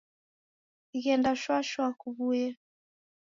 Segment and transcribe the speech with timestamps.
[1.01, 2.49] Ghenda shwa shwa kuw'uye